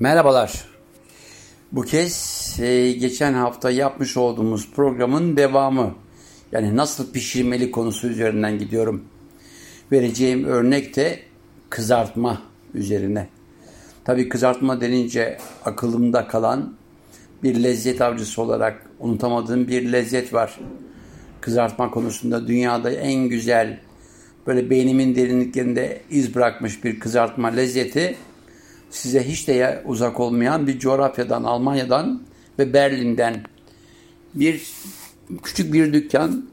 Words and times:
Merhabalar. 0.00 0.64
Bu 1.72 1.82
kez 1.82 2.56
e, 2.60 2.92
geçen 2.92 3.34
hafta 3.34 3.70
yapmış 3.70 4.16
olduğumuz 4.16 4.70
programın 4.70 5.36
devamı. 5.36 5.94
Yani 6.52 6.76
nasıl 6.76 7.12
pişirmeli 7.12 7.70
konusu 7.70 8.08
üzerinden 8.08 8.58
gidiyorum. 8.58 9.04
Vereceğim 9.92 10.44
örnek 10.44 10.96
de 10.96 11.18
kızartma 11.70 12.42
üzerine. 12.74 13.28
Tabii 14.04 14.28
kızartma 14.28 14.80
denince 14.80 15.38
akılımda 15.64 16.28
kalan 16.28 16.74
bir 17.42 17.62
lezzet 17.62 18.00
avcısı 18.00 18.42
olarak 18.42 18.86
unutamadığım 18.98 19.68
bir 19.68 19.92
lezzet 19.92 20.34
var. 20.34 20.60
Kızartma 21.40 21.90
konusunda 21.90 22.46
dünyada 22.46 22.90
en 22.90 23.28
güzel 23.28 23.80
böyle 24.46 24.70
beynimin 24.70 25.14
derinliklerinde 25.14 26.00
iz 26.10 26.34
bırakmış 26.34 26.84
bir 26.84 27.00
kızartma 27.00 27.48
lezzeti 27.48 28.16
size 28.90 29.28
hiç 29.28 29.48
de 29.48 29.82
uzak 29.86 30.20
olmayan 30.20 30.66
bir 30.66 30.78
coğrafyadan, 30.78 31.44
Almanya'dan 31.44 32.22
ve 32.58 32.72
Berlin'den 32.72 33.42
bir 34.34 34.62
küçük 35.42 35.72
bir 35.72 35.92
dükkan 35.92 36.44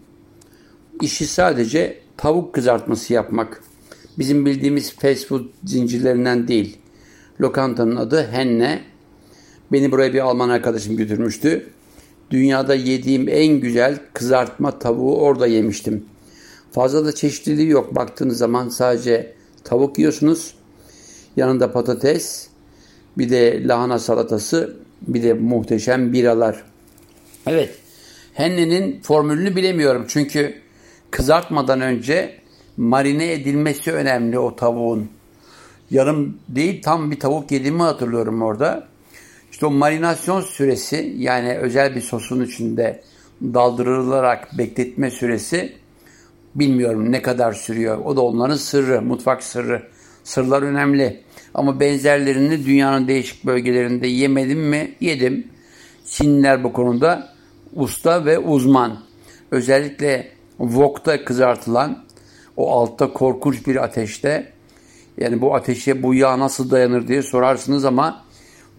işi 1.02 1.28
sadece 1.28 2.00
tavuk 2.18 2.54
kızartması 2.54 3.14
yapmak. 3.14 3.64
Bizim 4.20 4.46
bildiğimiz 4.46 4.96
fast 4.96 5.28
food 5.28 5.46
zincirlerinden 5.66 6.48
değil. 6.48 6.78
Lokantanın 7.42 7.96
adı 7.96 8.28
Henne. 8.32 8.82
Beni 9.72 9.92
buraya 9.92 10.14
bir 10.14 10.20
Alman 10.20 10.50
arkadaşım 10.50 10.98
götürmüştü. 10.98 11.70
Dünyada 12.32 12.76
yediğim 12.76 13.30
en 13.30 13.60
güzel 13.60 14.00
kızartma 14.14 14.80
tavuğu 14.80 15.18
orada 15.18 15.48
yemiştim. 15.48 16.06
Fazla 16.72 17.06
da 17.06 17.16
çeşitliliği 17.16 17.70
yok. 17.70 17.96
Baktığınız 17.96 18.38
zaman 18.38 18.70
sadece 18.70 19.34
tavuk 19.64 19.98
yiyorsunuz. 19.98 20.57
Yanında 21.38 21.72
patates, 21.72 22.48
bir 23.18 23.30
de 23.30 23.68
lahana 23.68 24.00
salatası, 24.00 24.78
bir 25.02 25.24
de 25.24 25.34
muhteşem 25.34 26.14
biralar. 26.14 26.64
Evet, 27.48 27.76
hennenin 28.34 29.02
formülünü 29.02 29.56
bilemiyorum. 29.56 30.06
Çünkü 30.08 30.56
kızartmadan 31.12 31.82
önce 31.82 32.38
marine 32.78 33.32
edilmesi 33.32 33.92
önemli 33.92 34.40
o 34.40 34.56
tavuğun. 34.56 35.10
Yarım 35.92 36.38
değil 36.50 36.82
tam 36.82 37.12
bir 37.12 37.20
tavuk 37.20 37.52
yediğimi 37.52 37.82
hatırlıyorum 37.82 38.42
orada. 38.42 38.88
İşte 39.52 39.66
o 39.66 39.72
marinasyon 39.72 40.42
süresi 40.42 41.14
yani 41.18 41.58
özel 41.58 41.96
bir 41.96 42.02
sosun 42.02 42.46
içinde 42.46 43.04
daldırılarak 43.42 44.58
bekletme 44.58 45.12
süresi 45.12 45.74
bilmiyorum 46.56 47.12
ne 47.12 47.22
kadar 47.22 47.54
sürüyor. 47.54 47.98
O 48.06 48.16
da 48.16 48.22
onların 48.22 48.56
sırrı, 48.56 49.02
mutfak 49.02 49.44
sırrı. 49.44 49.84
Sırlar 50.24 50.62
önemli. 50.62 51.27
Ama 51.54 51.80
benzerlerini 51.80 52.66
dünyanın 52.66 53.08
değişik 53.08 53.46
bölgelerinde 53.46 54.08
yemedim 54.08 54.60
mi? 54.60 54.92
Yedim. 55.02 55.48
Çinliler 56.06 56.64
bu 56.64 56.74
konuda 56.74 57.34
usta 57.76 58.26
ve 58.26 58.40
uzman. 58.40 59.00
Özellikle 59.52 60.32
wokta 60.58 61.26
kızartılan 61.26 62.04
o 62.58 62.72
altta 62.72 63.14
korkunç 63.14 63.68
bir 63.68 63.84
ateşte 63.84 64.52
yani 65.18 65.42
bu 65.42 65.56
ateşe 65.56 66.04
bu 66.04 66.14
yağ 66.14 66.40
nasıl 66.40 66.72
dayanır 66.72 67.08
diye 67.08 67.24
sorarsınız 67.24 67.86
ama 67.86 68.24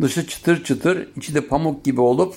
dışı 0.01 0.27
çıtır 0.27 0.65
çıtır 0.65 1.09
içi 1.17 1.35
de 1.35 1.41
pamuk 1.41 1.85
gibi 1.85 2.01
olup 2.01 2.35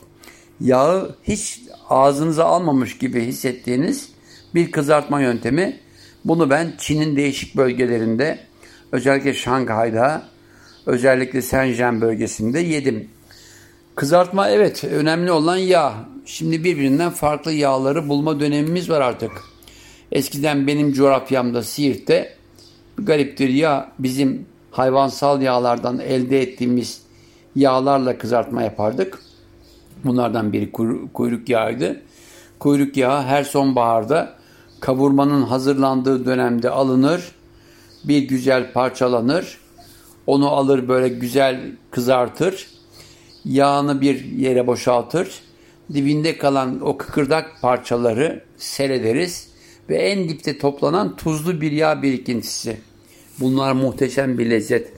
yağı 0.61 1.15
hiç 1.23 1.61
ağzınıza 1.89 2.45
almamış 2.45 2.97
gibi 2.97 3.25
hissettiğiniz 3.25 4.09
bir 4.55 4.71
kızartma 4.71 5.21
yöntemi. 5.21 5.79
Bunu 6.25 6.49
ben 6.49 6.73
Çin'in 6.77 7.15
değişik 7.15 7.57
bölgelerinde 7.57 8.39
özellikle 8.91 9.33
Şanghay'da 9.33 10.23
özellikle 10.85 11.41
Shenzhen 11.41 12.01
bölgesinde 12.01 12.59
yedim. 12.59 13.09
Kızartma 13.95 14.49
evet 14.49 14.83
önemli 14.83 15.31
olan 15.31 15.57
yağ. 15.57 15.93
Şimdi 16.25 16.63
birbirinden 16.63 17.09
farklı 17.09 17.51
yağları 17.51 18.09
bulma 18.09 18.39
dönemimiz 18.39 18.89
var 18.89 19.01
artık. 19.01 19.31
Eskiden 20.11 20.67
benim 20.67 20.93
coğrafyamda 20.93 21.63
Siirt'te 21.63 22.35
gariptir 22.97 23.49
ya 23.49 23.91
bizim 23.99 24.45
hayvansal 24.71 25.41
yağlardan 25.41 25.99
elde 25.99 26.41
ettiğimiz 26.41 27.01
yağlarla 27.55 28.17
kızartma 28.17 28.61
yapardık. 28.61 29.19
Bunlardan 30.03 30.53
biri 30.53 30.71
kuyruk 31.13 31.49
yağıydı. 31.49 32.01
Kuyruk 32.59 32.97
yağı 32.97 33.23
her 33.23 33.43
sonbaharda 33.43 34.33
kavurmanın 34.79 35.43
hazırlandığı 35.43 36.25
dönemde 36.25 36.69
alınır, 36.69 37.31
bir 38.03 38.21
güzel 38.21 38.73
parçalanır, 38.73 39.57
onu 40.27 40.49
alır 40.49 40.87
böyle 40.87 41.09
güzel 41.09 41.71
kızartır. 41.91 42.67
Yağını 43.45 44.01
bir 44.01 44.25
yere 44.25 44.67
boşaltır. 44.67 45.41
Dibinde 45.93 46.37
kalan 46.37 46.81
o 46.81 46.97
kıkırdak 46.97 47.61
parçaları 47.61 48.43
serederiz 48.57 49.47
ve 49.89 49.95
en 49.95 50.29
dipte 50.29 50.57
toplanan 50.57 51.15
tuzlu 51.15 51.61
bir 51.61 51.71
yağ 51.71 52.01
birikintisi. 52.01 52.77
Bunlar 53.39 53.73
muhteşem 53.73 54.37
bir 54.37 54.49
lezzet. 54.49 54.93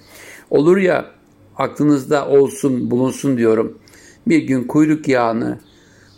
Olur 0.49 0.77
ya 0.77 1.05
aklınızda 1.57 2.27
olsun 2.27 2.91
bulunsun 2.91 3.37
diyorum. 3.37 3.79
Bir 4.27 4.43
gün 4.43 4.63
kuyruk 4.63 5.07
yağını 5.07 5.59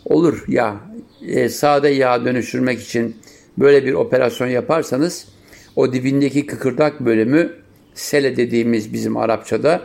olur 0.04 0.44
ya 0.48 0.80
e, 1.26 1.48
sade 1.48 1.88
yağ 1.88 2.24
dönüştürmek 2.24 2.80
için 2.80 3.16
böyle 3.58 3.84
bir 3.84 3.92
operasyon 3.92 4.48
yaparsanız 4.48 5.28
o 5.76 5.92
dibindeki 5.92 6.46
kıkırdak 6.46 7.00
bölümü 7.00 7.52
sele 7.94 8.36
dediğimiz 8.36 8.92
bizim 8.92 9.16
Arapçada 9.16 9.82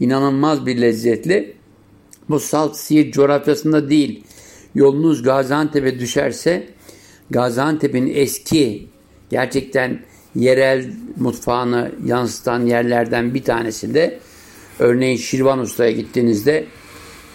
inanılmaz 0.00 0.66
bir 0.66 0.80
lezzetli. 0.80 1.54
Bu 2.28 2.40
salt 2.40 2.76
Siirt 2.76 3.14
coğrafyasında 3.14 3.90
değil. 3.90 4.24
Yolunuz 4.74 5.22
Gaziantep'e 5.22 5.98
düşerse 5.98 6.66
Gaziantep'in 7.30 8.12
eski 8.14 8.86
gerçekten 9.30 10.00
yerel 10.34 10.90
mutfağını 11.16 11.92
yansıtan 12.06 12.66
yerlerden 12.66 13.34
bir 13.34 13.42
tanesi 13.42 13.94
de 13.94 14.18
örneğin 14.78 15.16
Şirvan 15.16 15.58
Usta'ya 15.58 15.90
gittiğinizde 15.90 16.64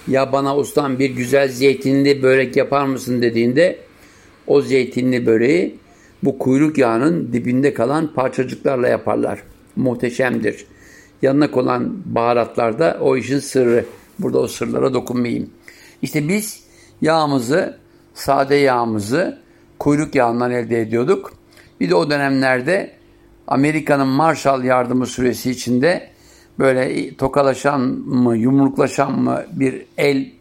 ya 0.07 0.33
bana 0.33 0.57
ustam 0.57 0.99
bir 0.99 1.09
güzel 1.09 1.47
zeytinli 1.47 2.23
börek 2.23 2.55
yapar 2.55 2.85
mısın 2.85 3.21
dediğinde 3.21 3.79
o 4.47 4.61
zeytinli 4.61 5.25
böreği 5.25 5.75
bu 6.23 6.37
kuyruk 6.37 6.77
yağının 6.77 7.33
dibinde 7.33 7.73
kalan 7.73 8.13
parçacıklarla 8.13 8.87
yaparlar 8.87 9.43
muhteşemdir. 9.75 10.65
Yanına 11.21 11.51
konan 11.51 11.95
baharatlar 12.05 12.79
da 12.79 12.97
o 13.01 13.17
işin 13.17 13.39
sırrı. 13.39 13.85
Burada 14.19 14.39
o 14.39 14.47
sırlara 14.47 14.93
dokunmayayım. 14.93 15.49
İşte 16.01 16.27
biz 16.27 16.63
yağımızı, 17.01 17.77
sade 18.13 18.55
yağımızı 18.55 19.39
kuyruk 19.79 20.15
yağından 20.15 20.51
elde 20.51 20.81
ediyorduk. 20.81 21.33
Bir 21.79 21.89
de 21.89 21.95
o 21.95 22.09
dönemlerde 22.09 22.91
Amerika'nın 23.47 24.07
Marshall 24.07 24.63
yardımı 24.63 25.05
süresi 25.05 25.51
içinde 25.51 26.09
böyle 26.59 27.15
tokalaşan 27.15 27.81
mı, 28.05 28.37
yumruklaşan 28.37 29.19
mı 29.19 29.43
bir 29.51 29.85
el 29.97 30.31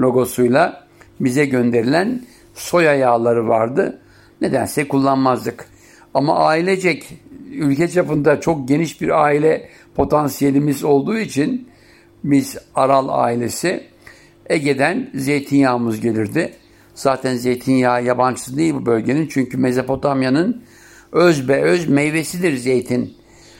logosuyla 0.00 0.86
bize 1.20 1.44
gönderilen 1.44 2.22
soya 2.54 2.94
yağları 2.94 3.48
vardı. 3.48 3.98
Nedense 4.40 4.88
kullanmazdık. 4.88 5.66
Ama 6.14 6.38
ailecek 6.38 7.08
ülke 7.50 7.88
çapında 7.88 8.40
çok 8.40 8.68
geniş 8.68 9.00
bir 9.00 9.24
aile 9.24 9.68
potansiyelimiz 9.94 10.84
olduğu 10.84 11.18
için 11.18 11.68
biz 12.24 12.58
Aral 12.74 13.08
ailesi 13.08 13.84
Ege'den 14.46 15.10
zeytinyağımız 15.14 16.00
gelirdi. 16.00 16.52
Zaten 16.94 17.36
zeytinyağı 17.36 18.04
yabancısı 18.04 18.56
değil 18.56 18.74
bu 18.74 18.86
bölgenin 18.86 19.28
çünkü 19.28 19.56
Mezopotamya'nın 19.56 20.62
öz 21.12 21.48
be 21.48 21.62
öz 21.62 21.88
meyvesidir 21.88 22.56
zeytin. 22.56 23.14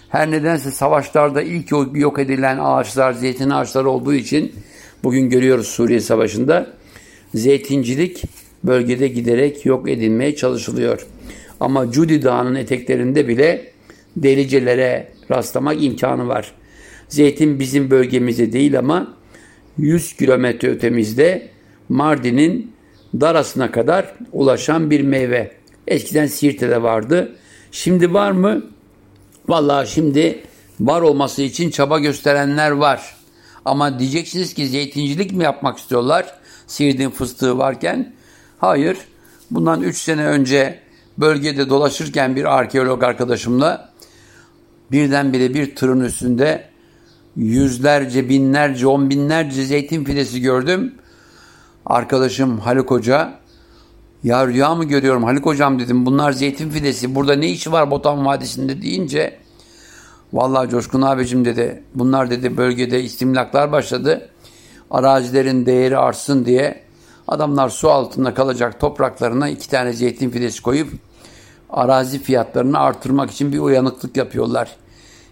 Her 0.09 0.31
nedense 0.31 0.71
savaşlarda 0.71 1.43
ilk 1.43 1.71
yok 1.95 2.19
edilen 2.19 2.59
ağaçlar 2.59 3.13
zeytin 3.13 3.51
ağaçları 3.51 3.91
olduğu 3.91 4.15
için 4.15 4.53
bugün 5.05 5.31
görüyoruz 5.31 5.67
Suriye 5.67 6.01
Savaşı'nda 6.01 6.67
zeytincilik 7.35 8.25
bölgede 8.65 9.09
giderek 9.09 9.67
yok 9.67 9.91
edilmeye 9.91 10.37
çalışılıyor. 10.37 11.07
Ama 11.61 11.91
Cudi 11.91 12.23
Dağı'nın 12.23 12.55
eteklerinde 12.55 13.29
bile 13.29 13.73
delicelere 14.17 15.09
rastlamak 15.31 15.85
imkanı 15.85 16.29
var. 16.29 16.53
Zeytin 17.09 17.61
bizim 17.61 17.91
bölgemizde 17.91 18.53
değil 18.53 18.79
ama 18.79 19.15
100 19.79 20.13
kilometre 20.13 20.69
ötemizde 20.69 21.49
Mardin'in 21.89 22.73
darasına 23.21 23.71
kadar 23.71 24.15
ulaşan 24.33 24.91
bir 24.91 25.01
meyve. 25.01 25.51
Eskiden 25.89 26.27
Siirt'te 26.27 26.71
de 26.71 26.83
vardı. 26.83 27.37
Şimdi 27.73 28.15
var 28.15 28.31
mı? 28.31 28.63
Vallahi 29.49 29.91
şimdi 29.91 30.39
var 30.81 31.03
olması 31.03 31.43
için 31.43 31.71
çaba 31.71 31.99
gösterenler 31.99 32.71
var. 32.71 33.17
Ama 33.65 33.99
diyeceksiniz 33.99 34.55
ki 34.55 34.67
zeytincilik 34.67 35.33
mi 35.33 35.45
yapmak 35.45 35.79
istiyorlar? 35.79 36.35
Siirt'in 36.67 37.11
fıstığı 37.11 37.59
varken. 37.59 38.13
Hayır. 38.61 38.99
Bundan 39.51 39.83
3 39.83 39.99
sene 39.99 40.27
önce 40.27 40.79
bölgede 41.19 41.69
dolaşırken 41.69 42.37
bir 42.37 42.45
arkeolog 42.45 43.03
arkadaşımla 43.03 43.91
birdenbire 44.93 45.55
bir 45.55 45.77
tırın 45.77 46.01
üstünde 46.01 46.65
yüzlerce, 47.37 48.29
binlerce, 48.29 48.87
on 48.87 49.11
binlerce 49.11 49.65
zeytin 49.65 50.05
fidesi 50.05 50.41
gördüm. 50.41 50.95
Arkadaşım 51.87 52.59
Haluk 52.59 52.91
Hoca, 52.91 53.33
ya 54.25 54.47
rüya 54.47 54.75
mı 54.75 54.85
görüyorum 54.85 55.25
Haluk 55.25 55.47
Hocam 55.47 55.79
dedim 55.79 56.07
bunlar 56.07 56.33
zeytin 56.33 56.71
fidesi 56.71 57.15
burada 57.15 57.35
ne 57.35 57.49
işi 57.49 57.73
var 57.73 57.91
Botan 57.91 58.27
Vadisi'nde 58.27 58.83
deyince 58.83 59.39
Vallahi 60.33 60.71
Coşkun 60.71 61.03
abicim 61.03 61.45
dedi 61.45 61.83
bunlar 61.95 62.31
dedi 62.31 62.57
bölgede 62.57 63.03
istimlaklar 63.03 63.73
başladı. 63.73 64.29
Arazilerin 64.91 65.67
değeri 65.67 65.99
artsın 65.99 66.45
diye 66.45 66.90
adamlar 67.31 67.69
su 67.69 67.91
altında 67.91 68.35
kalacak 68.35 68.81
topraklarına 68.81 69.49
iki 69.49 69.71
tane 69.71 69.93
zeytin 69.93 70.31
fidesi 70.31 70.63
koyup 70.63 70.89
arazi 71.71 72.19
fiyatlarını 72.19 72.79
artırmak 72.79 73.31
için 73.31 73.53
bir 73.53 73.59
uyanıklık 73.59 74.17
yapıyorlar. 74.17 74.77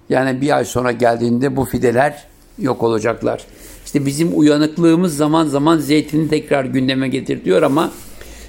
Yani 0.08 0.40
bir 0.40 0.56
ay 0.56 0.64
sonra 0.64 0.92
geldiğinde 0.92 1.56
bu 1.56 1.64
fideler 1.64 2.24
yok 2.58 2.82
olacaklar. 2.82 3.44
İşte 3.84 4.06
bizim 4.06 4.38
uyanıklığımız 4.38 5.16
zaman 5.16 5.46
zaman 5.46 5.78
zeytini 5.78 6.28
tekrar 6.28 6.64
gündeme 6.64 7.08
getirtiyor 7.08 7.62
ama 7.62 7.90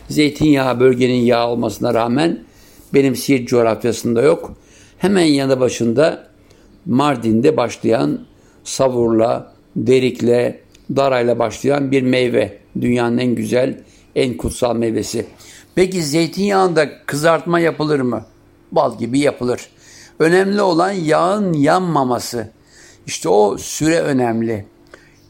zeytinyağı 0.09 0.79
bölgenin 0.79 1.21
yağ 1.21 1.49
olmasına 1.49 1.93
rağmen 1.93 2.39
benim 2.93 3.15
Siirt 3.15 3.47
coğrafyasında 3.47 4.21
yok. 4.21 4.53
Hemen 4.97 5.25
yanı 5.25 5.59
başında 5.59 6.27
Mardin'de 6.85 7.57
başlayan 7.57 8.19
savurla, 8.63 9.53
derikle, 9.75 10.59
darayla 10.95 11.39
başlayan 11.39 11.91
bir 11.91 12.01
meyve. 12.01 12.57
Dünyanın 12.81 13.17
en 13.17 13.35
güzel, 13.35 13.83
en 14.15 14.37
kutsal 14.37 14.75
meyvesi. 14.75 15.25
Peki 15.75 16.03
zeytinyağında 16.03 17.05
kızartma 17.05 17.59
yapılır 17.59 17.99
mı? 17.99 18.25
Bal 18.71 18.97
gibi 18.97 19.19
yapılır. 19.19 19.69
Önemli 20.19 20.61
olan 20.61 20.91
yağın 20.91 21.53
yanmaması. 21.53 22.51
İşte 23.05 23.29
o 23.29 23.57
süre 23.57 23.99
önemli. 23.99 24.65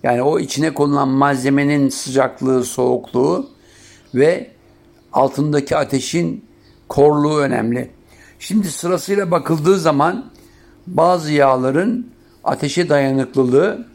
Yani 0.04 0.22
o 0.22 0.40
içine 0.40 0.74
konulan 0.74 1.08
malzemenin 1.08 1.90
sıcaklığı, 1.90 2.64
soğukluğu 2.64 3.50
ve 4.16 4.52
altındaki 5.14 5.78
ateşin 5.78 6.46
korluğu 6.88 7.38
önemli. 7.38 7.92
Şimdi 8.40 8.72
sırasıyla 8.72 9.32
bakıldığı 9.32 9.80
zaman 9.80 10.32
bazı 10.88 11.32
yağların 11.32 12.08
ateşe 12.44 12.90
dayanıklılığı 12.90 13.88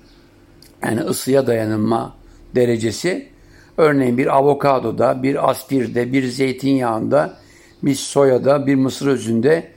yani 0.85 1.01
ısıya 1.01 1.47
dayanılma 1.47 2.17
derecesi 2.55 3.29
örneğin 3.77 4.19
bir 4.19 4.37
avokadoda, 4.37 5.23
bir 5.23 5.51
aspirde, 5.51 6.13
bir 6.13 6.27
zeytinyağında, 6.27 7.37
bir 7.83 7.95
soyada, 7.95 8.67
bir 8.67 8.75
mısır 8.75 9.07
özünde, 9.07 9.71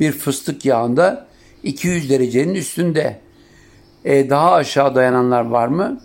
bir 0.00 0.12
fıstık 0.12 0.64
yağında 0.64 1.26
200 1.62 2.10
derecenin 2.10 2.54
üstünde. 2.54 3.20
E, 4.04 4.30
daha 4.30 4.52
aşağı 4.52 4.94
dayananlar 4.94 5.44
var 5.44 5.68
mı? 5.68 6.00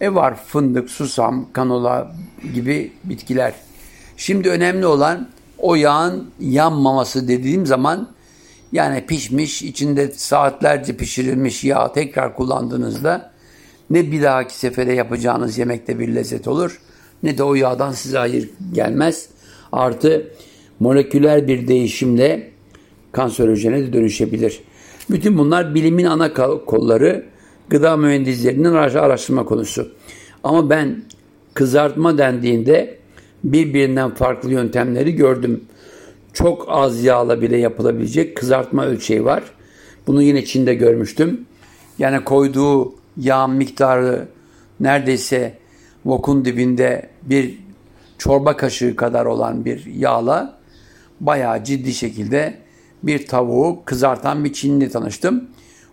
E 0.00 0.14
var 0.14 0.36
fındık, 0.46 0.90
susam, 0.90 1.52
kanola 1.52 2.12
gibi 2.54 2.92
bitkiler. 3.04 3.54
Şimdi 4.16 4.50
önemli 4.50 4.86
olan 4.86 5.28
o 5.58 5.74
yağın 5.74 6.30
yanmaması 6.40 7.28
dediğim 7.28 7.66
zaman 7.66 8.08
yani 8.72 9.06
pişmiş, 9.06 9.62
içinde 9.62 10.12
saatlerce 10.12 10.96
pişirilmiş 10.96 11.64
yağ 11.64 11.92
tekrar 11.92 12.36
kullandığınızda 12.36 13.37
ne 13.90 14.12
bir 14.12 14.22
dahaki 14.22 14.58
sefere 14.58 14.94
yapacağınız 14.94 15.58
yemekte 15.58 15.98
bir 15.98 16.14
lezzet 16.14 16.48
olur 16.48 16.80
ne 17.22 17.38
de 17.38 17.42
o 17.42 17.54
yağdan 17.54 17.92
size 17.92 18.18
hayır 18.18 18.50
gelmez. 18.72 19.28
Artı 19.72 20.30
moleküler 20.80 21.48
bir 21.48 21.68
değişimle 21.68 22.50
kanserojene 23.12 23.82
de 23.82 23.92
dönüşebilir. 23.92 24.60
Bütün 25.10 25.38
bunlar 25.38 25.74
bilimin 25.74 26.04
ana 26.04 26.32
kolları 26.66 27.24
gıda 27.68 27.96
mühendislerinin 27.96 28.74
araştırma 28.74 29.44
konusu. 29.44 29.88
Ama 30.44 30.70
ben 30.70 31.02
kızartma 31.54 32.18
dendiğinde 32.18 32.98
birbirinden 33.44 34.14
farklı 34.14 34.52
yöntemleri 34.52 35.14
gördüm 35.14 35.64
çok 36.32 36.64
az 36.68 37.04
yağla 37.04 37.42
bile 37.42 37.56
yapılabilecek 37.56 38.36
kızartma 38.36 38.86
ölçeği 38.86 39.24
var. 39.24 39.42
Bunu 40.06 40.22
yine 40.22 40.44
Çin'de 40.44 40.74
görmüştüm. 40.74 41.40
Yani 41.98 42.24
koyduğu 42.24 42.94
yağ 43.18 43.46
miktarı 43.46 44.28
neredeyse 44.80 45.58
vokun 46.04 46.44
dibinde 46.44 47.10
bir 47.22 47.58
çorba 48.18 48.56
kaşığı 48.56 48.96
kadar 48.96 49.26
olan 49.26 49.64
bir 49.64 49.86
yağla 49.86 50.58
bayağı 51.20 51.64
ciddi 51.64 51.94
şekilde 51.94 52.58
bir 53.02 53.26
tavuğu 53.26 53.82
kızartan 53.84 54.44
bir 54.44 54.52
Çinli 54.52 54.90
tanıştım. 54.90 55.44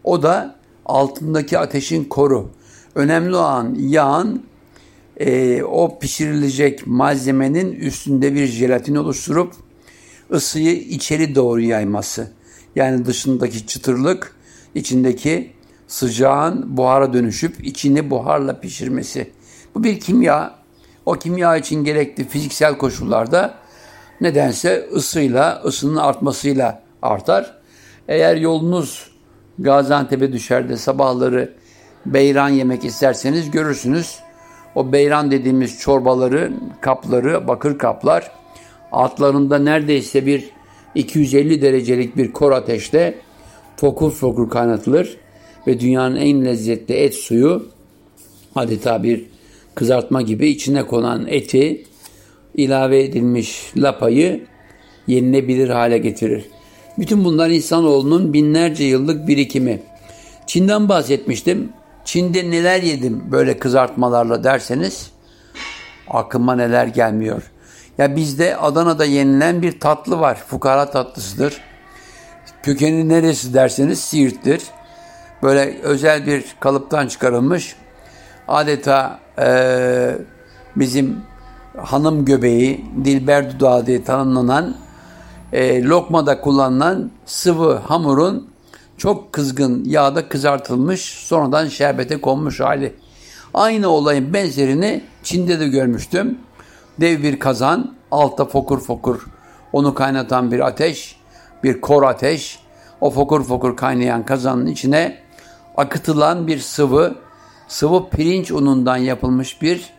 O 0.03 0.23
da 0.23 0.55
altındaki 0.85 1.59
ateşin 1.59 2.03
koru. 2.03 2.49
Önemli 2.95 3.35
olan 3.35 3.75
yağın 3.79 4.43
e, 5.17 5.63
o 5.63 5.99
pişirilecek 5.99 6.87
malzemenin 6.87 7.71
üstünde 7.71 8.33
bir 8.33 8.45
jelatin 8.47 8.95
oluşturup 8.95 9.53
ısıyı 10.31 10.73
içeri 10.73 11.35
doğru 11.35 11.61
yayması. 11.61 12.31
Yani 12.75 13.05
dışındaki 13.05 13.67
çıtırlık 13.67 14.35
içindeki 14.75 15.54
sıcağın 15.87 16.77
buhara 16.77 17.13
dönüşüp 17.13 17.65
içini 17.65 18.09
buharla 18.09 18.59
pişirmesi. 18.59 19.31
Bu 19.75 19.83
bir 19.83 19.99
kimya. 19.99 20.55
O 21.05 21.13
kimya 21.13 21.57
için 21.57 21.83
gerekli 21.83 22.27
fiziksel 22.27 22.77
koşullarda 22.77 23.53
nedense 24.21 24.89
ısıyla, 24.95 25.61
ısının 25.65 25.95
artmasıyla 25.95 26.81
artar. 27.01 27.57
Eğer 28.07 28.35
yolunuz 28.35 29.11
Gaziantep'e 29.59 30.33
düşer 30.33 30.69
de 30.69 30.77
sabahları 30.77 31.53
beyran 32.05 32.49
yemek 32.49 32.85
isterseniz 32.85 33.51
görürsünüz. 33.51 34.19
O 34.75 34.91
beyran 34.91 35.31
dediğimiz 35.31 35.79
çorbaları, 35.79 36.51
kapları, 36.81 37.47
bakır 37.47 37.77
kaplar 37.77 38.31
altlarında 38.91 39.59
neredeyse 39.59 40.25
bir 40.25 40.49
250 40.95 41.61
derecelik 41.61 42.17
bir 42.17 42.31
kor 42.31 42.51
ateşte 42.51 43.15
fokur 43.77 44.11
fokur 44.11 44.49
kaynatılır 44.49 45.17
ve 45.67 45.79
dünyanın 45.79 46.15
en 46.15 46.45
lezzetli 46.45 46.93
et 46.93 47.15
suyu 47.15 47.67
adeta 48.55 49.03
bir 49.03 49.25
kızartma 49.75 50.21
gibi 50.21 50.47
içine 50.47 50.83
konan 50.83 51.27
eti 51.27 51.83
ilave 52.55 53.03
edilmiş 53.03 53.71
lapayı 53.77 54.45
yenilebilir 55.07 55.69
hale 55.69 55.97
getirir. 55.97 56.45
Bütün 56.97 57.23
bunlar 57.25 57.49
insanoğlunun 57.49 58.33
binlerce 58.33 58.83
yıllık 58.83 59.27
birikimi. 59.27 59.79
Çin'den 60.47 60.89
bahsetmiştim. 60.89 61.69
Çin'de 62.05 62.51
neler 62.51 62.83
yedim 62.83 63.23
böyle 63.31 63.59
kızartmalarla 63.59 64.43
derseniz 64.43 65.11
aklıma 66.07 66.55
neler 66.55 66.87
gelmiyor. 66.87 67.51
Ya 67.97 68.15
bizde 68.15 68.57
Adana'da 68.57 69.05
yenilen 69.05 69.61
bir 69.61 69.79
tatlı 69.79 70.19
var. 70.19 70.35
Fukara 70.47 70.91
tatlısıdır. 70.91 71.61
Kökeni 72.63 73.09
neresi 73.09 73.53
derseniz 73.53 73.99
Siirt'tir. 73.99 74.61
Böyle 75.45 75.79
özel 75.83 76.25
bir 76.25 76.55
kalıptan 76.59 77.07
çıkarılmış. 77.07 77.75
Adeta 78.47 79.19
e, 79.39 80.17
bizim 80.75 81.17
hanım 81.77 82.25
göbeği, 82.25 82.85
dilber 83.05 83.51
dudağı 83.51 83.85
diye 83.85 84.03
tanımlanan 84.03 84.75
e, 85.53 85.83
lokmada 85.83 86.41
kullanılan 86.41 87.11
sıvı 87.25 87.75
hamurun 87.75 88.49
çok 88.97 89.33
kızgın 89.33 89.83
yağda 89.85 90.29
kızartılmış 90.29 91.01
sonradan 91.01 91.67
şerbete 91.67 92.21
konmuş 92.21 92.59
hali. 92.59 92.95
Aynı 93.53 93.89
olayın 93.89 94.33
benzerini 94.33 95.03
Çin'de 95.23 95.59
de 95.59 95.67
görmüştüm 95.67 96.39
dev 97.01 97.23
bir 97.23 97.39
kazan, 97.39 97.95
altta 98.11 98.45
fokur 98.45 98.79
fokur 98.79 99.27
onu 99.73 99.93
kaynatan 99.93 100.51
bir 100.51 100.59
ateş, 100.67 101.15
bir 101.63 101.81
kor 101.81 102.03
ateş. 102.03 102.59
O 103.01 103.09
fokur 103.09 103.43
fokur 103.43 103.75
kaynayan 103.75 104.25
kazanın 104.25 104.65
içine 104.65 105.24
akıtılan 105.77 106.47
bir 106.47 106.59
sıvı, 106.59 107.15
sıvı 107.67 108.09
pirinç 108.09 108.51
unundan 108.51 108.97
yapılmış 108.97 109.61
bir 109.61 109.89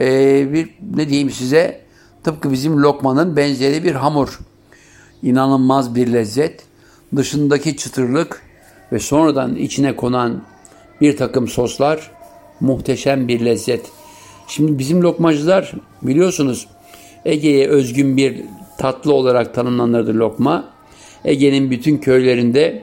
e, 0.00 0.52
bir 0.52 0.70
ne 0.96 1.08
diyeyim 1.08 1.30
size 1.30 1.80
tıpkı 2.24 2.52
bizim 2.52 2.82
lokmanın 2.82 3.36
benzeri 3.36 3.84
bir 3.84 3.94
hamur. 3.94 4.38
İnanılmaz 5.22 5.94
bir 5.94 6.12
lezzet. 6.12 6.64
Dışındaki 7.16 7.76
çıtırlık 7.76 8.42
ve 8.92 8.98
sonradan 8.98 9.56
içine 9.56 9.96
konan 9.96 10.42
bir 11.00 11.16
takım 11.16 11.48
soslar 11.48 12.10
muhteşem 12.60 13.28
bir 13.28 13.44
lezzet. 13.44 13.86
Şimdi 14.46 14.78
bizim 14.78 15.02
lokmacılar 15.02 15.72
biliyorsunuz 16.02 16.68
Ege'ye 17.24 17.68
özgün 17.68 18.16
bir 18.16 18.44
tatlı 18.78 19.12
olarak 19.12 19.54
tanımlanırdı 19.54 20.14
lokma. 20.14 20.64
Ege'nin 21.24 21.70
bütün 21.70 21.98
köylerinde 21.98 22.82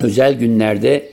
özel 0.00 0.34
günlerde 0.34 1.09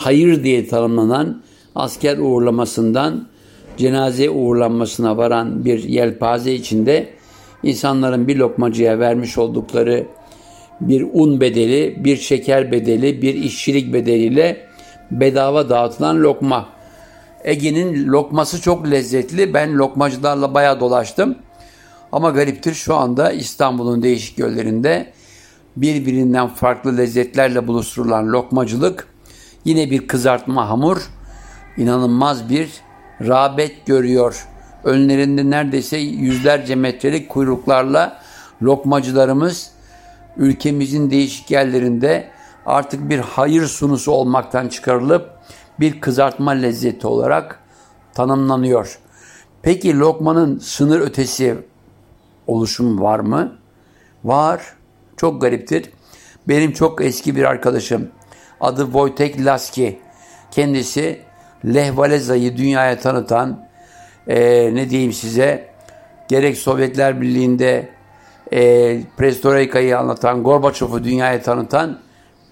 hayır 0.00 0.44
diye 0.44 0.68
tanımlanan 0.68 1.42
asker 1.74 2.18
uğurlamasından 2.18 3.28
cenaze 3.76 4.30
uğurlanmasına 4.30 5.16
varan 5.16 5.64
bir 5.64 5.82
yelpaze 5.84 6.52
içinde 6.52 7.08
insanların 7.62 8.28
bir 8.28 8.36
lokmacıya 8.36 8.98
vermiş 8.98 9.38
oldukları 9.38 10.06
bir 10.80 11.06
un 11.12 11.40
bedeli, 11.40 12.04
bir 12.04 12.16
şeker 12.16 12.72
bedeli, 12.72 13.22
bir 13.22 13.34
işçilik 13.34 13.92
bedeliyle 13.92 14.66
bedava 15.10 15.68
dağıtılan 15.68 16.22
lokma. 16.22 16.68
Ege'nin 17.44 18.08
lokması 18.08 18.60
çok 18.60 18.90
lezzetli. 18.90 19.54
Ben 19.54 19.78
lokmacılarla 19.78 20.54
bayağı 20.54 20.80
dolaştım. 20.80 21.36
Ama 22.12 22.30
gariptir 22.30 22.74
şu 22.74 22.94
anda 22.94 23.32
İstanbul'un 23.32 24.02
değişik 24.02 24.38
yollarında 24.38 25.06
birbirinden 25.76 26.48
farklı 26.48 26.96
lezzetlerle 26.96 27.66
buluşturulan 27.66 28.32
lokmacılık 28.32 29.09
yine 29.64 29.90
bir 29.90 30.08
kızartma 30.08 30.68
hamur 30.68 31.10
inanılmaz 31.76 32.48
bir 32.48 32.70
rağbet 33.20 33.86
görüyor. 33.86 34.46
Önlerinde 34.84 35.50
neredeyse 35.50 35.96
yüzlerce 35.96 36.74
metrelik 36.74 37.28
kuyruklarla 37.28 38.20
lokmacılarımız 38.62 39.70
ülkemizin 40.36 41.10
değişik 41.10 41.50
yerlerinde 41.50 42.28
artık 42.66 43.10
bir 43.10 43.18
hayır 43.18 43.66
sunusu 43.66 44.12
olmaktan 44.12 44.68
çıkarılıp 44.68 45.30
bir 45.80 46.00
kızartma 46.00 46.50
lezzeti 46.50 47.06
olarak 47.06 47.60
tanımlanıyor. 48.14 48.98
Peki 49.62 49.98
lokmanın 49.98 50.58
sınır 50.58 51.00
ötesi 51.00 51.58
oluşum 52.46 53.00
var 53.00 53.20
mı? 53.20 53.58
Var. 54.24 54.60
Çok 55.16 55.42
gariptir. 55.42 55.90
Benim 56.48 56.72
çok 56.72 57.04
eski 57.04 57.36
bir 57.36 57.44
arkadaşım 57.44 58.08
adı 58.60 58.84
Wojtek 58.84 59.44
Laski. 59.44 59.98
Kendisi 60.50 61.20
Lehvaleza'yı 61.64 62.56
dünyaya 62.56 62.98
tanıtan 62.98 63.66
e, 64.28 64.70
ne 64.74 64.90
diyeyim 64.90 65.12
size 65.12 65.68
gerek 66.28 66.56
Sovyetler 66.56 67.20
Birliği'nde 67.20 67.88
e, 68.52 69.00
Perestroika'yı 69.16 69.98
anlatan, 69.98 70.42
Gorbaçov'u 70.42 71.04
dünyaya 71.04 71.42
tanıtan 71.42 71.98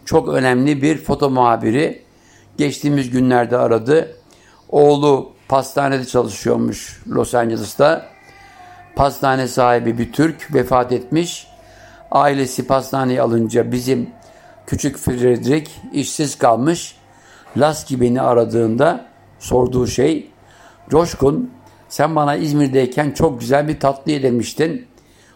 çok 0.05 0.29
önemli 0.29 0.83
bir 0.83 0.99
foto 0.99 1.31
muhabiri. 1.31 2.03
Geçtiğimiz 2.57 3.11
günlerde 3.11 3.57
aradı. 3.57 4.17
Oğlu 4.69 5.33
pastanede 5.49 6.05
çalışıyormuş 6.05 7.03
Los 7.09 7.35
Angeles'ta. 7.35 8.07
Pastane 8.97 9.49
sahibi 9.49 9.99
bir 9.99 10.13
Türk 10.13 10.55
vefat 10.55 10.93
etmiş. 10.93 11.47
Ailesi 12.11 12.67
pastaneyi 12.67 13.23
alınca 13.23 13.73
bizim 13.73 14.11
küçük 14.69 14.97
Frederick 14.97 15.71
işsiz 15.93 16.39
kalmış. 16.39 16.97
Laski 17.57 18.01
beni 18.01 18.23
aradığında 18.23 19.07
sorduğu 19.39 19.87
şey 19.87 20.31
Coşkun 20.91 21.51
sen 21.89 22.17
bana 22.17 22.35
İzmir'deyken 22.35 23.11
çok 23.11 23.41
güzel 23.41 23.69
bir 23.69 23.81
tatlı 23.81 24.13
yedirmiştin. 24.13 24.87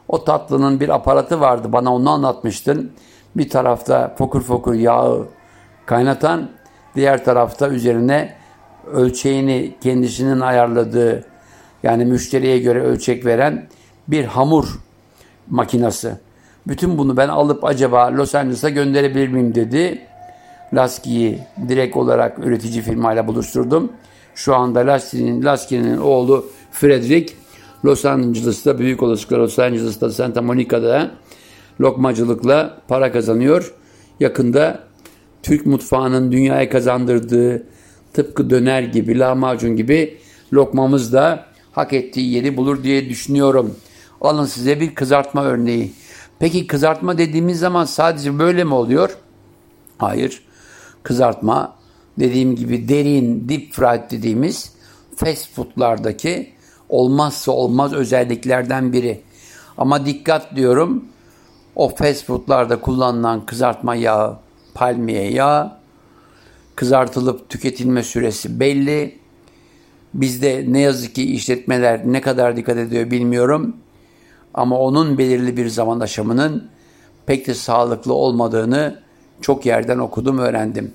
O 0.09 0.25
tatlının 0.25 0.81
bir 0.81 0.89
aparatı 0.89 1.41
vardı 1.41 1.73
bana 1.73 1.95
onu 1.95 2.11
anlatmıştın. 2.11 2.93
Bir 3.37 3.49
tarafta 3.49 4.15
fokur 4.19 4.43
fokur 4.43 4.75
yağı 4.75 5.29
kaynatan, 5.87 6.51
diğer 6.97 7.25
tarafta 7.25 7.69
üzerine 7.69 8.35
ölçeğini 8.93 9.75
kendisinin 9.81 10.41
ayarladığı 10.41 11.25
yani 11.83 12.05
müşteriye 12.05 12.59
göre 12.59 12.83
ölçek 12.83 13.27
veren 13.27 13.69
bir 14.09 14.25
hamur 14.25 14.81
makinası. 15.51 16.21
Bütün 16.67 16.99
bunu 16.99 17.17
ben 17.17 17.29
alıp 17.29 17.65
acaba 17.65 18.13
Los 18.13 18.35
Angeles'a 18.35 18.69
gönderebilir 18.69 19.29
miyim 19.29 19.55
dedi. 19.55 20.03
Laski'yi 20.75 21.39
direkt 21.69 21.97
olarak 21.97 22.39
üretici 22.39 22.83
firmayla 22.83 23.27
buluşturdum. 23.27 23.93
Şu 24.35 24.55
anda 24.55 24.81
Laski'nin 24.81 25.45
Laski'nin 25.45 25.97
oğlu 25.97 26.47
Frederick 26.73 27.35
Los 27.85 28.05
Angeles'ta 28.05 28.79
büyük 28.79 29.03
olasılıkla 29.03 29.39
Los 29.39 29.59
Angeles'ta 29.59 30.11
Santa 30.11 30.43
Monica'da 30.43 31.11
lokmacılıkla 31.81 32.79
para 32.89 33.13
kazanıyor. 33.13 33.75
Yakında 34.21 34.81
Türk 35.43 35.67
mutfağının 35.67 36.33
dünyaya 36.33 36.71
kazandırdığı 36.71 37.67
tıpkı 38.13 38.51
döner 38.51 38.83
gibi, 38.83 39.19
lahmacun 39.19 39.77
gibi 39.77 40.19
lokmamız 40.53 41.13
da 41.13 41.47
hak 41.73 41.93
ettiği 41.93 42.33
yeri 42.33 42.57
bulur 42.57 42.83
diye 42.83 43.09
düşünüyorum. 43.09 43.75
Alın 44.21 44.47
size 44.47 44.81
bir 44.81 44.95
kızartma 44.95 45.45
örneği. 45.45 45.93
Peki 46.43 46.67
kızartma 46.67 47.19
dediğimiz 47.19 47.59
zaman 47.59 47.85
sadece 47.85 48.39
böyle 48.39 48.65
mi 48.65 48.75
oluyor? 48.75 49.17
Hayır. 49.99 50.43
Kızartma 51.03 51.77
dediğim 52.19 52.57
gibi 52.57 52.89
derin, 52.89 53.49
deep 53.49 53.73
fried 53.73 54.11
dediğimiz 54.11 54.73
fast 55.17 55.55
foodlardaki 55.55 56.53
olmazsa 56.89 57.53
olmaz 57.53 57.93
özelliklerden 57.93 58.93
biri. 58.93 59.21
Ama 59.79 60.07
dikkat 60.07 60.57
diyorum 60.57 61.05
o 61.77 61.89
fast 61.95 62.25
foodlarda 62.25 62.81
kullanılan 62.81 63.47
kızartma 63.47 63.95
yağı 63.95 64.39
palmiye 64.75 65.31
yağı 65.31 65.73
kızartılıp 66.77 67.49
tüketilme 67.49 68.03
süresi 68.03 68.61
belli. 68.61 69.19
Bizde 70.15 70.65
ne 70.69 70.81
yazık 70.81 71.15
ki 71.15 71.33
işletmeler 71.35 72.01
ne 72.05 72.21
kadar 72.21 72.57
dikkat 72.57 72.77
ediyor 72.77 73.11
bilmiyorum. 73.11 73.77
Ama 74.55 74.79
onun 74.79 75.19
belirli 75.19 75.57
bir 75.57 75.69
zaman 75.69 76.01
aşımının 76.01 76.69
pek 77.27 77.47
de 77.47 77.55
sağlıklı 77.55 78.15
olmadığını 78.15 79.03
çok 79.41 79.67
yerden 79.67 79.99
okudum, 79.99 80.39
öğrendim. 80.39 80.93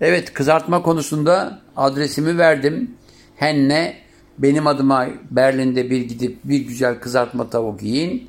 Evet, 0.00 0.32
kızartma 0.32 0.82
konusunda 0.82 1.58
adresimi 1.76 2.38
verdim. 2.38 2.90
Henne 3.36 3.96
benim 4.38 4.66
adıma 4.66 5.06
Berlin'de 5.30 5.90
bir 5.90 6.00
gidip 6.00 6.38
bir 6.44 6.58
güzel 6.58 7.00
kızartma 7.00 7.50
tavuk 7.50 7.82
yiyin. 7.82 8.28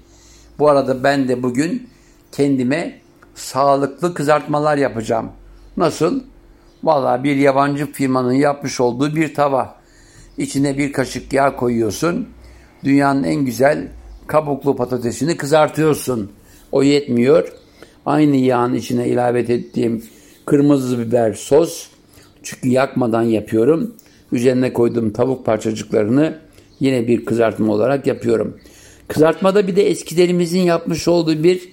Bu 0.60 0.70
arada 0.70 1.04
ben 1.04 1.28
de 1.28 1.44
bugün 1.44 1.90
kendime 2.32 3.00
sağlıklı 3.36 4.14
kızartmalar 4.14 4.78
yapacağım. 4.78 5.32
Nasıl? 5.78 6.22
Valla 6.84 7.24
bir 7.24 7.36
yabancı 7.36 7.92
firmanın 7.92 8.34
yapmış 8.34 8.80
olduğu 8.80 9.16
bir 9.16 9.34
tava. 9.34 9.76
İçine 10.38 10.78
bir 10.78 10.94
kaşık 10.94 11.34
yağ 11.34 11.56
koyuyorsun. 11.56 12.30
Dünyanın 12.84 13.24
en 13.24 13.46
güzel 13.46 13.88
kabuklu 14.28 14.76
patatesini 14.76 15.38
kızartıyorsun. 15.38 16.32
O 16.72 16.84
yetmiyor. 16.84 17.54
Aynı 18.06 18.36
yağın 18.36 18.74
içine 18.74 19.08
ilave 19.08 19.40
ettiğim 19.40 20.04
kırmızı 20.46 21.00
biber 21.00 21.34
sos. 21.34 21.88
Çünkü 22.44 22.70
yakmadan 22.70 23.22
yapıyorum. 23.22 23.96
Üzerine 24.32 24.74
koyduğum 24.74 25.14
tavuk 25.14 25.46
parçacıklarını 25.46 26.38
yine 26.80 27.08
bir 27.08 27.26
kızartma 27.26 27.74
olarak 27.74 28.08
yapıyorum. 28.08 28.58
Kızartmada 29.08 29.68
bir 29.68 29.76
de 29.76 29.90
eskilerimizin 29.90 30.62
yapmış 30.62 31.08
olduğu 31.08 31.44
bir 31.44 31.70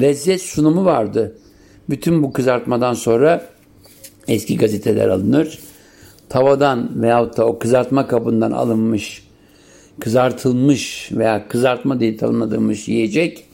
lezzet 0.00 0.42
sunumu 0.42 0.84
vardı. 0.84 1.38
Bütün 1.90 2.22
bu 2.22 2.32
kızartmadan 2.32 2.94
sonra 2.94 3.46
eski 4.28 4.56
gazeteler 4.56 5.08
alınır. 5.08 5.58
Tavadan 6.28 7.02
veyahut 7.02 7.36
da 7.36 7.46
o 7.46 7.58
kızartma 7.58 8.06
kabından 8.06 8.50
alınmış 8.50 9.27
kızartılmış 10.00 11.12
veya 11.12 11.48
kızartma 11.48 12.00
diye 12.00 12.16
tanımladığımız 12.16 12.88
yiyecek 12.88 13.44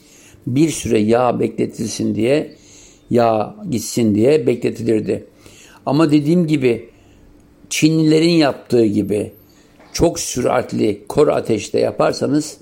bir 0.47 0.69
süre 0.69 0.99
yağ 0.99 1.39
bekletilsin 1.39 2.15
diye 2.15 2.55
yağ 3.09 3.55
gitsin 3.69 4.15
diye 4.15 4.47
bekletilirdi. 4.47 5.27
Ama 5.85 6.11
dediğim 6.11 6.47
gibi 6.47 6.89
Çinlilerin 7.69 8.29
yaptığı 8.29 8.85
gibi 8.85 9.33
çok 9.93 10.19
süratli 10.19 11.05
kor 11.07 11.27
ateşte 11.27 11.79
yaparsanız 11.79 12.57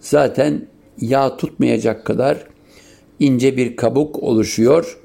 zaten 0.00 0.66
yağ 1.00 1.36
tutmayacak 1.36 2.04
kadar 2.06 2.38
ince 3.18 3.56
bir 3.56 3.76
kabuk 3.76 4.22
oluşuyor 4.22 4.98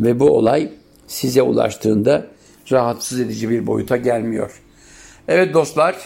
ve 0.00 0.20
bu 0.20 0.30
olay 0.30 0.72
size 1.06 1.42
ulaştığında 1.42 2.26
rahatsız 2.72 3.20
edici 3.20 3.50
bir 3.50 3.66
boyuta 3.66 3.96
gelmiyor. 3.96 4.62
Evet 5.28 5.54
dostlar, 5.54 5.96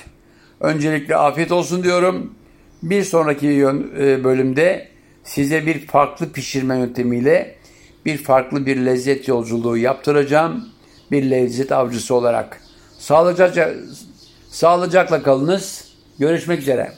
öncelikle 0.62 1.16
afiyet 1.16 1.52
olsun 1.52 1.84
diyorum. 1.84 2.34
Bir 2.82 3.02
sonraki 3.02 3.48
e, 3.98 4.24
bölümde 4.24 4.88
size 5.24 5.66
bir 5.66 5.86
farklı 5.86 6.32
pişirme 6.32 6.78
yöntemiyle 6.78 7.54
bir 8.06 8.18
farklı 8.18 8.66
bir 8.66 8.76
lezzet 8.76 9.28
yolculuğu 9.28 9.76
yaptıracağım. 9.76 10.68
Bir 11.10 11.30
lezzet 11.30 11.72
avcısı 11.72 12.14
olarak. 12.14 12.60
Sağlıcakla, 12.98 13.70
sağlıcakla 14.50 15.22
kalınız. 15.22 15.92
Görüşmek 16.18 16.58
üzere. 16.58 16.92